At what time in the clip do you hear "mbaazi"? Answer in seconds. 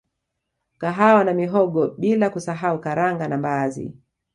3.37-3.93